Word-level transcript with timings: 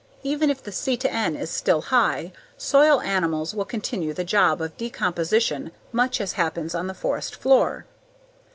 Even 0.23 0.49
if 0.49 0.63
the 0.63 0.71
C/N 0.71 1.35
is 1.35 1.51
still 1.51 1.79
high 1.81 2.31
soil 2.57 3.01
animals 3.01 3.53
will 3.53 3.65
continue 3.65 4.13
the 4.15 4.23
job 4.23 4.59
of 4.59 4.75
decomposition 4.75 5.71
much 5.91 6.19
as 6.19 6.33
happens 6.33 6.73
on 6.73 6.87
the 6.87 6.95
forest 6.95 7.35
floor. 7.35 7.85